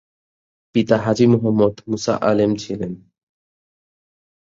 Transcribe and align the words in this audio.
পিতা 0.75 0.95
হাজী 0.97 1.25
মোহাম্মদ 1.31 1.75
মুসা 1.89 2.13
আলেম 2.21 2.51
ছিলেন। 2.55 2.93